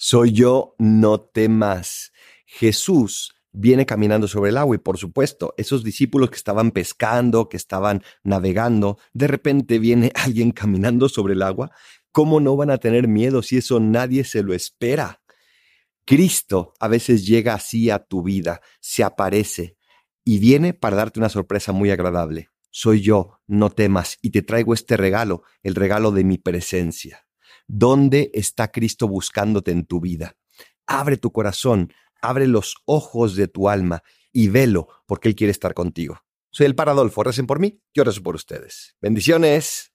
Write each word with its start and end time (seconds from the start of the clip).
Soy 0.00 0.30
yo, 0.30 0.76
no 0.78 1.20
temas. 1.20 2.12
Jesús 2.46 3.34
viene 3.50 3.84
caminando 3.84 4.28
sobre 4.28 4.50
el 4.50 4.56
agua 4.56 4.76
y 4.76 4.78
por 4.78 4.96
supuesto, 4.96 5.54
esos 5.56 5.82
discípulos 5.82 6.30
que 6.30 6.36
estaban 6.36 6.70
pescando, 6.70 7.48
que 7.48 7.56
estaban 7.56 8.04
navegando, 8.22 8.98
de 9.12 9.26
repente 9.26 9.80
viene 9.80 10.12
alguien 10.14 10.52
caminando 10.52 11.08
sobre 11.08 11.34
el 11.34 11.42
agua. 11.42 11.72
¿Cómo 12.12 12.38
no 12.38 12.54
van 12.54 12.70
a 12.70 12.78
tener 12.78 13.08
miedo 13.08 13.42
si 13.42 13.56
eso 13.56 13.80
nadie 13.80 14.22
se 14.22 14.44
lo 14.44 14.54
espera? 14.54 15.20
Cristo 16.04 16.74
a 16.78 16.86
veces 16.86 17.26
llega 17.26 17.54
así 17.54 17.90
a 17.90 17.98
tu 17.98 18.22
vida, 18.22 18.60
se 18.78 19.02
aparece 19.02 19.76
y 20.24 20.38
viene 20.38 20.74
para 20.74 20.94
darte 20.94 21.18
una 21.18 21.28
sorpresa 21.28 21.72
muy 21.72 21.90
agradable. 21.90 22.50
Soy 22.70 23.00
yo, 23.00 23.40
no 23.48 23.70
temas, 23.70 24.16
y 24.22 24.30
te 24.30 24.42
traigo 24.42 24.74
este 24.74 24.96
regalo, 24.96 25.42
el 25.64 25.74
regalo 25.74 26.12
de 26.12 26.22
mi 26.22 26.38
presencia. 26.38 27.27
¿Dónde 27.68 28.30
está 28.32 28.72
Cristo 28.72 29.06
buscándote 29.06 29.70
en 29.70 29.84
tu 29.84 30.00
vida? 30.00 30.36
Abre 30.86 31.18
tu 31.18 31.30
corazón, 31.30 31.92
abre 32.22 32.48
los 32.48 32.76
ojos 32.86 33.36
de 33.36 33.46
tu 33.46 33.68
alma 33.68 34.02
y 34.32 34.48
velo 34.48 34.88
porque 35.06 35.28
Él 35.28 35.36
quiere 35.36 35.50
estar 35.50 35.74
contigo. 35.74 36.22
Soy 36.50 36.64
el 36.64 36.74
Paradolfo, 36.74 37.22
recen 37.22 37.46
por 37.46 37.60
mí, 37.60 37.80
yo 37.94 38.04
rezo 38.04 38.22
por 38.22 38.34
ustedes. 38.34 38.96
Bendiciones. 39.02 39.92